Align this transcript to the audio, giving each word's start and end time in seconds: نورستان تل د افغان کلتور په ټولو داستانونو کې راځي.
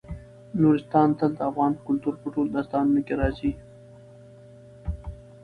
نورستان 0.59 1.07
تل 1.17 1.31
د 1.37 1.39
افغان 1.49 1.73
کلتور 1.87 2.13
په 2.21 2.27
ټولو 2.33 2.49
داستانونو 2.57 3.01
کې 3.07 3.13
راځي. 3.21 3.51